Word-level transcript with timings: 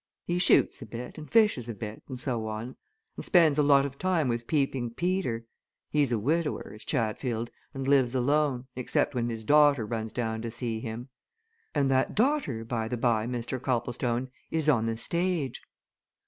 He 0.25 0.39
shoots 0.39 0.81
a 0.81 0.87
bit, 0.87 1.19
and 1.19 1.29
fishes 1.29 1.69
a 1.69 1.75
bit, 1.75 2.01
and 2.07 2.17
so 2.17 2.47
on, 2.47 2.75
and 3.15 3.23
spends 3.23 3.59
a 3.59 3.61
lot 3.61 3.85
of 3.85 3.99
time 3.99 4.29
with 4.29 4.47
Peeping 4.47 4.95
Peter 4.95 5.45
he's 5.91 6.11
a 6.11 6.17
widower, 6.17 6.73
is 6.73 6.83
Chatfield, 6.83 7.51
and 7.75 7.87
lives 7.87 8.15
alone, 8.15 8.65
except 8.75 9.13
when 9.13 9.29
his 9.29 9.43
daughter 9.43 9.85
runs 9.85 10.11
down 10.11 10.41
to 10.41 10.49
see 10.49 10.79
him. 10.79 11.09
And 11.75 11.91
that 11.91 12.15
daughter, 12.15 12.65
bye 12.65 12.87
the 12.87 12.97
bye, 12.97 13.27
Mr. 13.27 13.61
Copplestone, 13.61 14.31
is 14.49 14.67
on 14.67 14.87
the 14.87 14.97
stage." 14.97 15.61